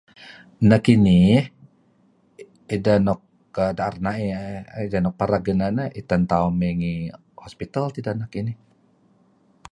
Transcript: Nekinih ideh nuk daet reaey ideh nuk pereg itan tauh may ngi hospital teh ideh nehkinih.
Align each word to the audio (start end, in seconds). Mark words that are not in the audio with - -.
Nekinih 0.69 1.41
ideh 2.75 2.97
nuk 3.05 3.19
daet 3.77 3.95
reaey 4.05 4.83
ideh 4.85 5.01
nuk 5.03 5.17
pereg 5.19 5.43
itan 6.01 6.21
tauh 6.31 6.49
may 6.59 6.73
ngi 6.79 6.93
hospital 7.43 7.85
teh 7.89 8.01
ideh 8.01 8.15
nehkinih. 8.19 8.57